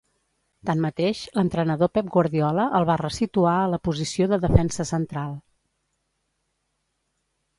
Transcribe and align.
Tanmateix, 0.67 1.19
l'entrenador 1.39 1.89
Pep 1.97 2.07
Guardiola 2.15 2.63
el 2.79 2.87
va 2.91 2.95
ressituar 3.03 3.53
a 3.57 3.67
la 3.73 3.79
posició 3.89 4.29
de 4.31 4.41
defensa 4.47 4.85
central. 4.93 5.35